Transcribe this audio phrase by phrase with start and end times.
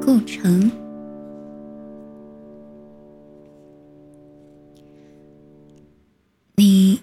[0.00, 0.70] 构成。
[6.56, 7.00] 你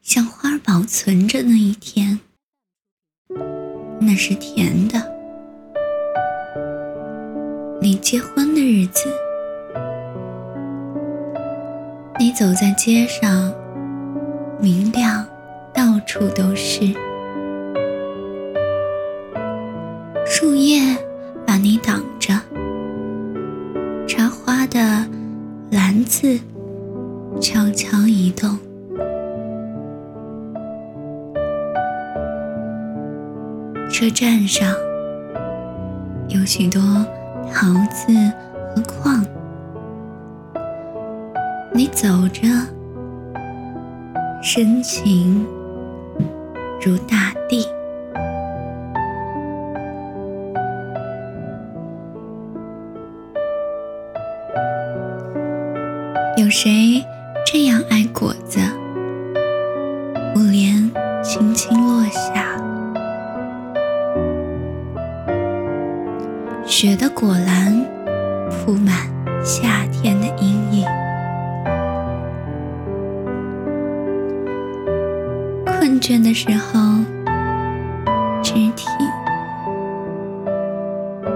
[0.00, 2.18] 像花保存着那一天，
[4.00, 4.98] 那是甜的。
[7.82, 9.04] 你结婚的日子，
[12.18, 13.52] 你走在街上，
[14.60, 15.26] 明亮，
[15.74, 17.09] 到处都是。
[20.40, 20.80] 树叶
[21.46, 22.32] 把你挡着，
[24.08, 24.80] 插花的
[25.70, 26.40] 篮子
[27.38, 28.56] 悄悄移动。
[33.90, 34.66] 车站上
[36.28, 36.80] 有许多
[37.52, 38.32] 桃子
[38.74, 39.22] 和矿，
[41.74, 42.48] 你走着，
[44.42, 45.46] 深情
[46.80, 47.62] 如大地。
[56.40, 57.04] 有谁
[57.44, 58.58] 这样爱果子？
[60.34, 60.90] 木莲
[61.22, 62.56] 轻轻落下，
[66.64, 67.84] 雪的果篮
[68.48, 69.06] 铺满
[69.44, 70.86] 夏天的阴影。
[75.66, 76.80] 困倦的时候，
[78.42, 78.88] 肢体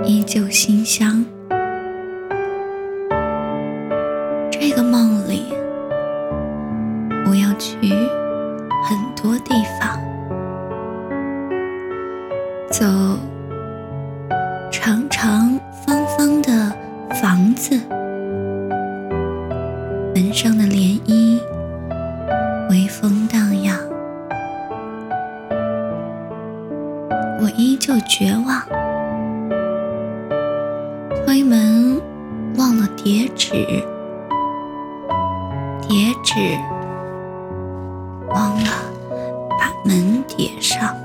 [0.07, 1.23] 依旧馨香。
[4.75, 5.55] 个梦里，
[7.27, 7.77] 我要去
[8.83, 9.97] 很多地方，
[12.69, 12.85] 走
[14.73, 16.73] 长长方方的
[17.23, 17.81] 房子，
[20.13, 21.39] 门上的涟漪
[22.69, 23.79] 微风荡漾，
[27.41, 28.61] 我依旧绝望，
[31.25, 32.01] 推门
[32.57, 33.55] 忘了叠纸。
[35.89, 36.59] 叠纸，
[38.31, 38.71] 忘了
[39.59, 40.97] 把门叠上。